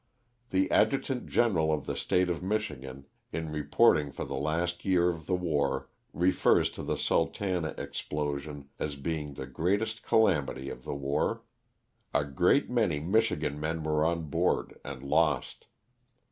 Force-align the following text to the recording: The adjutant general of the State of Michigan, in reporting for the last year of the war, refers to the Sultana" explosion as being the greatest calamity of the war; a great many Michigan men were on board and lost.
The 0.49 0.71
adjutant 0.71 1.27
general 1.27 1.71
of 1.71 1.85
the 1.85 1.95
State 1.95 2.27
of 2.27 2.41
Michigan, 2.41 3.05
in 3.31 3.51
reporting 3.51 4.11
for 4.11 4.25
the 4.25 4.33
last 4.33 4.83
year 4.83 5.09
of 5.11 5.27
the 5.27 5.35
war, 5.35 5.89
refers 6.11 6.71
to 6.71 6.81
the 6.81 6.97
Sultana" 6.97 7.75
explosion 7.77 8.67
as 8.79 8.95
being 8.95 9.35
the 9.35 9.45
greatest 9.45 10.01
calamity 10.01 10.71
of 10.71 10.85
the 10.85 10.95
war; 10.95 11.43
a 12.15 12.25
great 12.25 12.67
many 12.67 12.99
Michigan 12.99 13.59
men 13.59 13.83
were 13.83 14.03
on 14.03 14.23
board 14.23 14.73
and 14.83 15.03
lost. 15.03 15.67